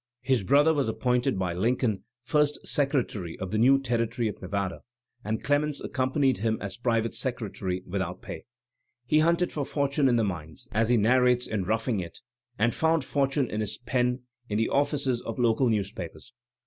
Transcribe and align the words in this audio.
His 0.23 0.41
brother 0.41 0.73
was 0.73 0.89
appointed 0.89 1.37
by 1.37 1.53
Lincoln 1.53 2.03
first 2.23 2.57
Secretary 2.65 3.37
of 3.37 3.51
the 3.51 3.59
new 3.59 3.77
Territory 3.79 4.27
of 4.27 4.41
Nevada, 4.41 4.79
and 5.23 5.43
Clemens 5.43 5.79
accompanied 5.79 6.39
him 6.39 6.57
as 6.59 6.75
private 6.75 7.13
secretary 7.13 7.83
without 7.85 8.19
pay. 8.23 8.45
He 9.05 9.19
hunted 9.19 9.51
for 9.51 9.63
fortime 9.63 10.09
in 10.09 10.15
the 10.15 10.23
mines, 10.23 10.67
as 10.71 10.89
he 10.89 10.97
narrates 10.97 11.45
in 11.45 11.65
^^Roughing 11.65 12.01
It,'* 12.03 12.19
and 12.57 12.73
found 12.73 13.03
fortune 13.03 13.47
in 13.51 13.61
his 13.61 13.77
pen 13.77 14.23
in 14.49 14.57
the 14.57 14.69
offices 14.69 15.21
of 15.21 15.37
local 15.37 15.69
newspapers. 15.69 16.33